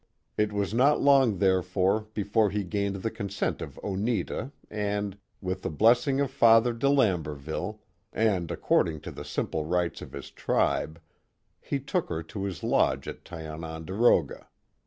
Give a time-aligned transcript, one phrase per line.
[0.35, 5.69] It was not long therefore before he gained the consent of Oneta and, with the
[5.69, 7.77] blessing of Father De Lamberville,
[8.11, 10.99] and according to the simple rites of his tribe,
[11.59, 14.47] he took her to his lodge at Tiononderoga.